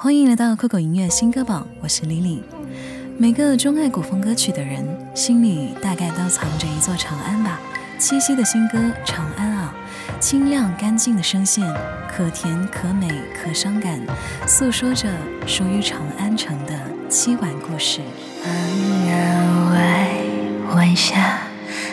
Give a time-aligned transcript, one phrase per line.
[0.00, 2.38] 欢迎来到酷狗音乐新歌榜，我是 Lily。
[3.16, 7.58] 每个钟爱古风歌曲的人，心里大概都藏着一座长安吧。
[7.98, 9.74] 七夕的新歌《长安》啊，
[10.20, 11.66] 清亮干净的声线，
[12.08, 13.98] 可甜可美可伤感，
[14.46, 15.08] 诉说着
[15.48, 16.74] 属于长安城的
[17.10, 18.00] 凄婉故事。
[18.44, 18.52] 安
[19.10, 20.08] 安外，
[20.76, 21.40] 晚霞，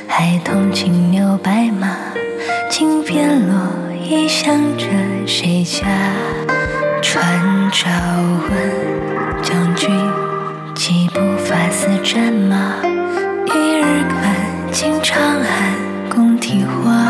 [0.08, 1.98] 孩童轻牛白马，
[2.70, 4.86] 金边落衣想着
[5.26, 5.88] 谁家？
[7.02, 7.24] 传
[7.72, 7.90] 朝
[8.50, 9.90] 问将军，
[10.74, 12.82] 几步发丝战马？
[13.46, 15.50] 一日看尽长安
[16.10, 17.05] 宫啼花，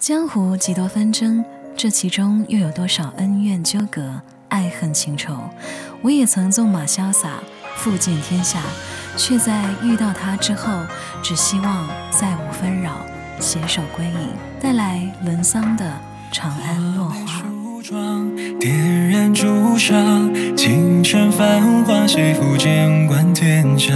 [0.00, 1.44] 江湖几多纷争，
[1.76, 5.36] 这其中又有多少恩怨纠葛、爱恨情仇？
[6.00, 7.34] 我也曾纵马潇洒，
[7.76, 8.62] 负尽天下，
[9.18, 10.72] 却在遇到他之后，
[11.22, 12.92] 只希望再无纷扰，
[13.40, 14.28] 携手归隐。
[14.58, 15.84] 带来伦桑的
[16.34, 17.42] 《长安落花》。
[18.58, 19.94] 点燃朱砂，
[21.10, 23.92] 清晨繁华，谁负剑冠天下？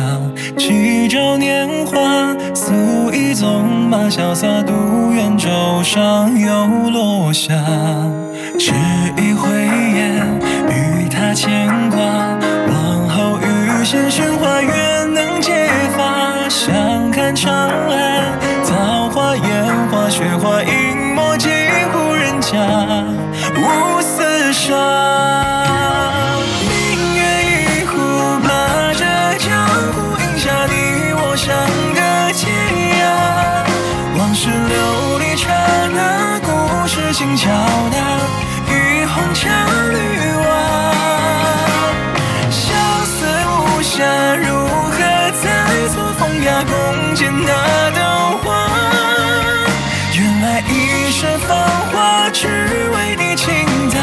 [0.58, 2.74] 几朝年华，素
[3.12, 5.48] 衣纵马，潇洒独远舟
[5.84, 7.54] 上又落下。
[8.58, 8.72] 只
[9.16, 9.48] 一回
[9.94, 10.26] 眼，
[10.68, 11.83] 与他牵
[50.94, 51.58] 一世芳
[51.92, 53.48] 华，只为你倾
[53.90, 53.98] 塌，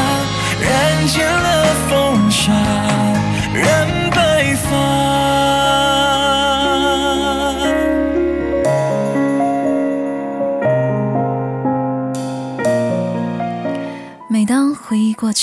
[0.59, 1.25] 人间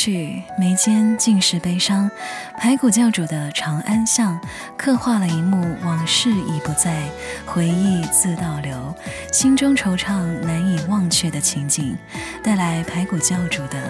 [0.00, 2.08] 去，眉间尽是悲伤。
[2.56, 4.38] 排骨教主的《长安巷》
[4.76, 7.02] 刻画了一幕往事已不在，
[7.44, 8.94] 回忆自倒流，
[9.32, 11.98] 心中惆怅难以忘却的情景。
[12.44, 13.76] 带来排骨教主的《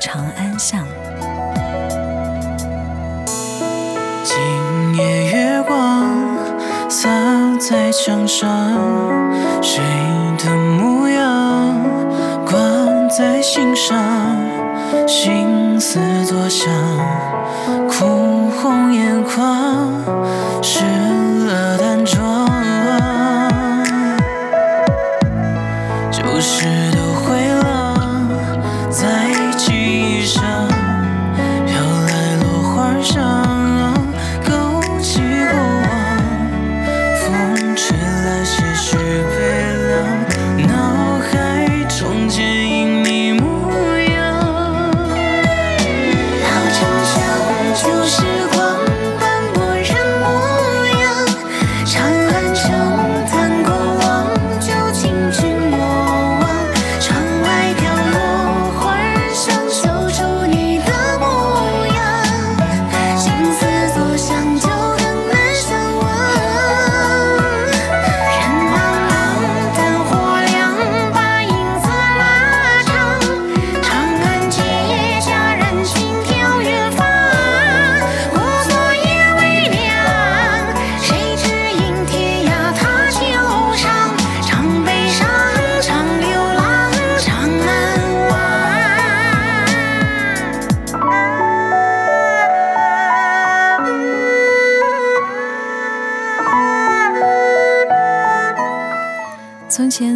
[0.00, 0.84] 长安巷》。
[4.24, 6.10] 今夜月光
[6.90, 7.08] 洒
[7.60, 8.50] 在墙上，
[9.62, 9.80] 谁
[10.38, 11.80] 的模样
[12.44, 12.58] 挂
[13.08, 14.51] 在心上？
[15.06, 15.98] 心思
[16.30, 16.72] 多想，
[17.88, 19.92] 哭红眼眶，
[20.62, 20.84] 湿
[21.46, 22.50] 了淡妆。
[26.10, 26.66] 旧时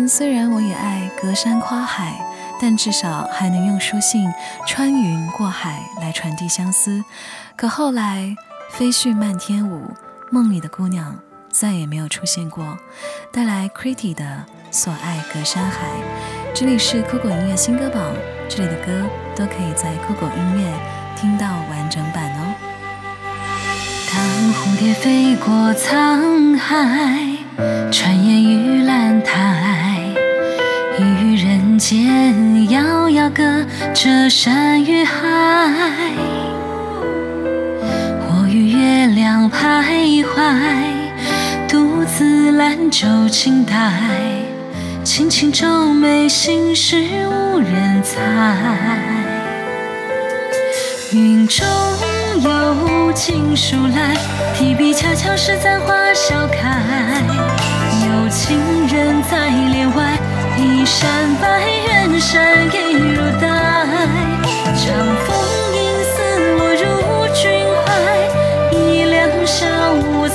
[0.05, 2.21] 虽然我也爱隔山跨海，
[2.61, 4.29] 但至少还能用书信
[4.67, 7.05] 穿云过海来传递相思。
[7.55, 8.35] 可后来
[8.73, 9.95] 飞絮漫天舞，
[10.33, 11.17] 梦里的姑娘
[11.53, 12.77] 再也没有出现过，
[13.33, 15.87] 带来 Critty 的所爱隔山海。
[16.53, 18.03] 这里是酷狗音乐新歌榜，
[18.49, 20.73] 这里的歌都可以在酷狗音乐
[21.15, 22.55] 听到完整版哦。
[24.13, 27.37] 当蝴蝶飞过沧海，
[27.93, 29.86] 穿越玉兰台，
[31.79, 33.43] 间遥遥隔
[33.95, 35.29] 着山与海。
[38.29, 43.93] 我与月亮徘徊，独自兰舟轻待，
[45.05, 48.21] 轻轻皱眉，心事无人猜。
[51.13, 51.67] 云中。
[52.39, 54.15] 有情书来，
[54.55, 57.06] 提笔恰巧是簪花笑开。
[60.99, 63.47] 山白，远山一如黛。
[64.75, 64.85] 长
[65.27, 65.29] 风
[65.75, 66.17] 迎似
[66.57, 66.83] 落入
[67.35, 67.45] 君
[67.85, 67.87] 怀，
[68.73, 69.15] 一两
[69.47, 70.35] 小无猜。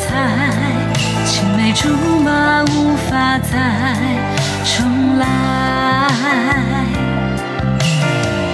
[1.26, 3.50] 青梅竹马无法再
[4.64, 5.26] 重来。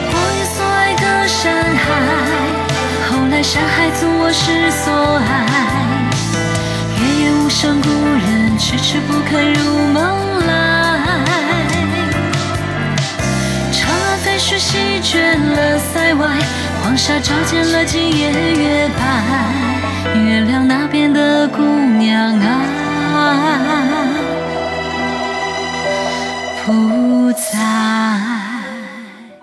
[0.10, 1.44] 我愿所爱隔山
[1.76, 1.86] 海。
[3.10, 4.94] 后来山海阻我失所
[5.28, 5.30] 爱，
[7.02, 9.60] 月夜无声故人迟迟不肯入
[9.92, 10.26] 梦
[15.08, 16.38] 墟席卷了塞外，
[16.84, 19.02] 黄沙照见了今夜月白。
[20.20, 22.68] 月亮那边的姑娘啊，
[26.66, 27.58] 不在。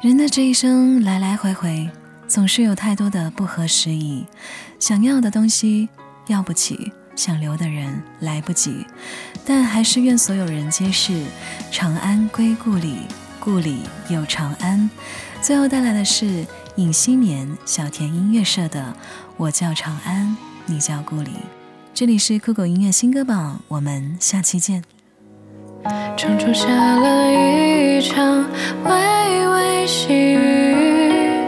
[0.03, 1.89] 人的这一生来来回回。
[2.27, 4.27] 总是有太多的不合时宜，
[4.81, 5.89] 想要的东西
[6.27, 8.87] 要不起，想留的人来不及，
[9.47, 11.23] 但还是愿所有人皆是
[11.71, 12.97] 长安归故里，
[13.39, 14.91] 故里有长安。
[15.45, 16.47] 最后带来的是
[16.77, 18.81] 尹新勉小田音乐社的
[19.37, 21.29] 《我叫长安，你叫故里》。
[21.93, 24.83] 这里是酷狗音乐新歌榜，我们下期见。
[26.17, 28.47] 窗中下了一场
[28.85, 31.45] 微微细雨。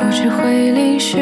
[0.00, 1.16] 不知会淋湿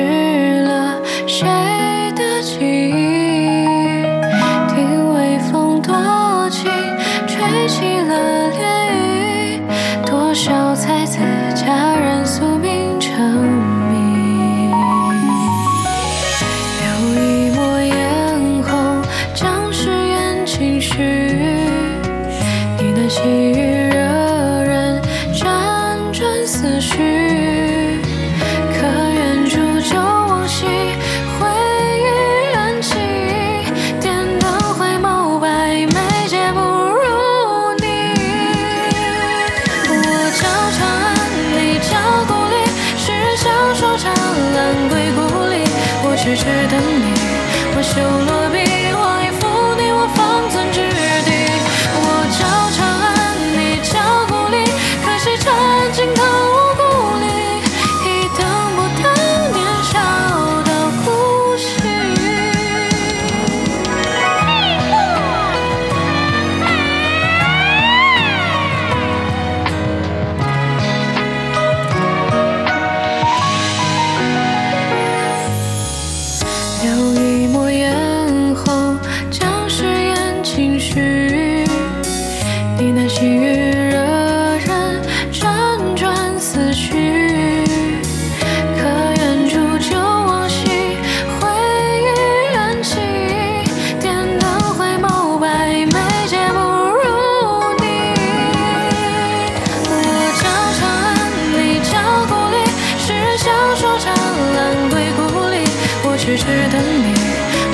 [106.30, 107.12] 痴痴等你，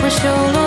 [0.02, 0.65] 我修罗。